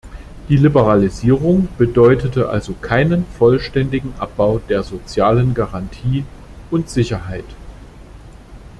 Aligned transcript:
Die 0.49 0.57
Liberalisierung 0.57 1.67
bedeutete 1.77 2.49
also 2.49 2.73
keinen 2.73 3.23
vollständigen 3.37 4.15
Abbau 4.17 4.57
der 4.57 4.81
sozialen 4.81 5.53
Garantie 5.53 6.25
und 6.71 6.89
Sicherheit. 6.89 7.45